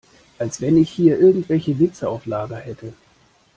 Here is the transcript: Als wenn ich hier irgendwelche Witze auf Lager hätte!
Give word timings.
Als 0.39 0.61
wenn 0.61 0.77
ich 0.77 0.89
hier 0.89 1.19
irgendwelche 1.19 1.77
Witze 1.77 2.09
auf 2.09 2.25
Lager 2.25 2.57
hätte! 2.57 2.93